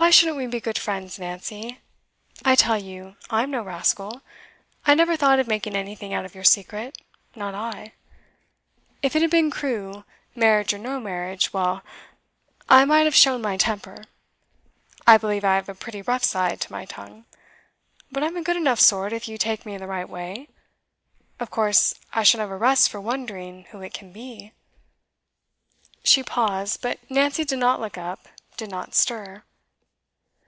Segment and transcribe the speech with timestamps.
[0.00, 1.80] 'Why shouldn't we be good friends, Nancy?
[2.44, 4.22] I tell you, I am no rascal.
[4.86, 6.96] I never thought of making anything out of your secret
[7.34, 7.92] not I.
[9.02, 10.04] If it had been Crewe,
[10.36, 11.82] marriage or no marriage well,
[12.70, 14.04] I might have shown my temper.
[15.04, 17.26] I believe I have a pretty rough side to my tongue;
[18.10, 20.48] but I'm a good enough sort if you take me in the right way.
[21.40, 24.52] Of course I shall never rest for wondering who it can be'
[26.04, 29.42] She paused, but Nancy did not look up, did not stir.